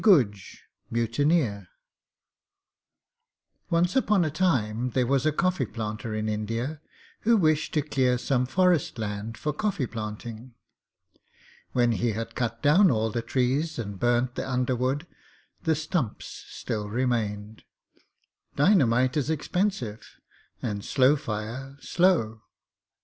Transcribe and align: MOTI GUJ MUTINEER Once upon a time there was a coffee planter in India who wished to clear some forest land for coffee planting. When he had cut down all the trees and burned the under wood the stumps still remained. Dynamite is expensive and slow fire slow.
MOTI 0.03 0.13
GUJ 0.23 0.59
MUTINEER 0.89 1.67
Once 3.69 3.95
upon 3.95 4.25
a 4.25 4.31
time 4.31 4.89
there 4.95 5.05
was 5.05 5.27
a 5.27 5.31
coffee 5.31 5.67
planter 5.67 6.15
in 6.15 6.27
India 6.27 6.81
who 7.19 7.37
wished 7.37 7.75
to 7.75 7.83
clear 7.83 8.17
some 8.17 8.47
forest 8.47 8.97
land 8.97 9.37
for 9.37 9.53
coffee 9.53 9.85
planting. 9.85 10.55
When 11.73 11.91
he 11.91 12.13
had 12.13 12.33
cut 12.33 12.63
down 12.63 12.89
all 12.89 13.11
the 13.11 13.21
trees 13.21 13.77
and 13.77 13.99
burned 13.99 14.29
the 14.33 14.49
under 14.49 14.75
wood 14.75 15.05
the 15.61 15.75
stumps 15.75 16.45
still 16.49 16.89
remained. 16.89 17.63
Dynamite 18.55 19.15
is 19.17 19.29
expensive 19.29 20.19
and 20.63 20.83
slow 20.83 21.15
fire 21.15 21.77
slow. 21.79 22.41